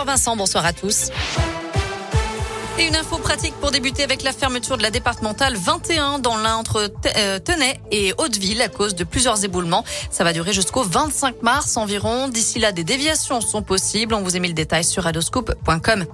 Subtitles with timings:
[0.00, 1.10] Bonsoir Vincent, bonsoir à tous.
[2.78, 6.56] Et une info pratique pour débuter avec la fermeture de la départementale 21 dans l'un
[6.56, 9.84] entre euh, Tenay et Hauteville à cause de plusieurs éboulements.
[10.10, 12.28] Ça va durer jusqu'au 25 mars environ.
[12.28, 14.14] D'ici là, des déviations sont possibles.
[14.14, 16.06] On vous a mis le détail sur radoscope.com.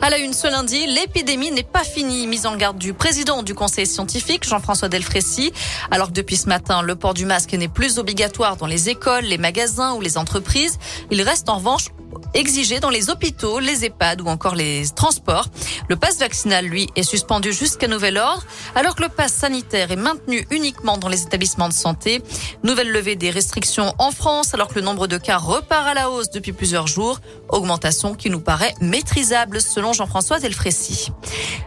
[0.00, 2.28] À la une ce lundi, l'épidémie n'est pas finie.
[2.28, 5.52] Mise en garde du président du conseil scientifique, Jean-François Delfrécy.
[5.90, 9.24] Alors que depuis ce matin, le port du masque n'est plus obligatoire dans les écoles,
[9.24, 10.78] les magasins ou les entreprises.
[11.10, 11.88] Il reste en revanche
[12.34, 15.46] exigé dans les hôpitaux, les EHPAD ou encore les transports.
[15.88, 19.96] Le passe vaccinal, lui, est suspendu jusqu'à nouvel ordre, alors que le passe sanitaire est
[19.96, 22.22] maintenu uniquement dans les établissements de santé.
[22.62, 26.10] Nouvelle levée des restrictions en France, alors que le nombre de cas repart à la
[26.10, 27.20] hausse depuis plusieurs jours.
[27.48, 31.10] Augmentation qui nous paraît maîtrisable, selon Jean-François Delfrécy.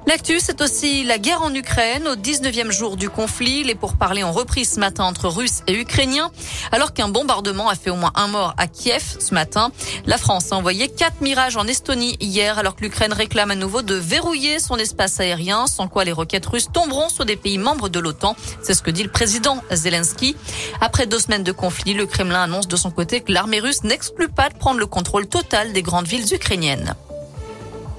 [0.08, 2.08] L'actu, c'est aussi la guerre en Ukraine.
[2.08, 6.30] Au 19e jour du conflit, les pourparlers ont repris ce matin entre Russes et Ukrainiens,
[6.72, 9.72] alors qu'un bombardement a fait au moins un mort à Kiev ce matin.
[10.06, 13.82] La France a envoyé quatre mirages en Estonie hier, alors que l'Ukraine réclame à nouveau
[13.82, 17.90] de verrouiller son espace aérien, sans quoi les roquettes russes tomberont sur des pays membres
[17.90, 18.36] de l'OTAN.
[18.62, 20.36] C'est ce que dit le président Zelensky.
[20.82, 24.30] Après deux semaines de conflit, le Kremlin annonce de son côté que l'armée russe n'exclut
[24.30, 26.94] pas de prendre le contrôle total des grandes villes ukrainiennes.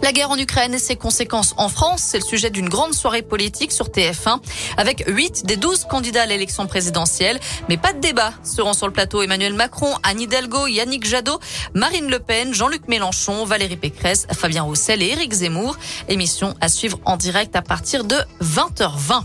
[0.07, 3.23] La guerre en Ukraine et ses conséquences en France, c'est le sujet d'une grande soirée
[3.23, 4.39] politique sur TF1
[4.77, 7.41] avec 8 des 12 candidats à l'élection présidentielle.
[7.69, 11.41] Mais pas de débat seront sur le plateau Emmanuel Macron, Anne Hidalgo, Yannick Jadot,
[11.75, 15.77] Marine Le Pen, Jean-Luc Mélenchon, Valérie Pécresse, Fabien Roussel et Éric Zemmour.
[16.09, 19.25] Émission à suivre en direct à partir de 20h20.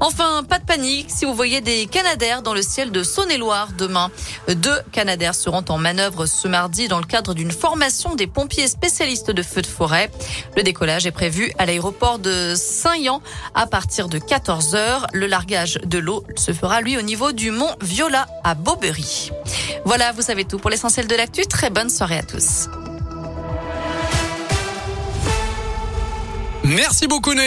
[0.00, 4.10] Enfin, pas de panique si vous voyez des Canadaires dans le ciel de Saône-et-Loire demain.
[4.48, 9.30] Deux Canadaires seront en manœuvre ce mardi dans le cadre d'une formation des pompiers spécialistes
[9.30, 10.10] de feux de forêt.
[10.56, 13.22] Le décollage est prévu à l'aéroport de Saint-Yan
[13.54, 15.06] à partir de 14 heures.
[15.14, 19.30] Le largage de l'eau se fera lui au niveau du mont Viola à Beaubery.
[19.86, 21.46] Voilà, vous savez tout pour l'essentiel de l'actu.
[21.46, 22.68] Très bonne soirée à tous.
[26.64, 27.44] Merci beaucoup Noémie.